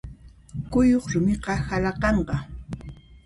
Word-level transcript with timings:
Kuyuq 0.71 1.05
rumiqa 1.13 1.53
halaqanqa. 1.67 2.37